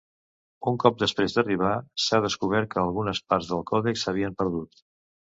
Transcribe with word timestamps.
Un 0.69 0.77
cop 0.83 0.95
després 1.01 1.35
d'arribar, 1.35 1.73
s'ha 2.05 2.19
descobert 2.23 2.71
que 2.71 2.79
algunes 2.83 3.21
parts 3.33 3.49
del 3.51 3.61
còdex 3.73 4.07
s'havien 4.07 4.35
perdut. 4.41 4.81